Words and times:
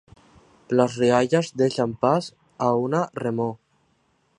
Les 0.79 0.95
riallades 1.01 1.53
deixen 1.63 1.95
pas 2.07 2.33
a 2.71 2.75
una 2.87 3.05
remor. 3.23 3.57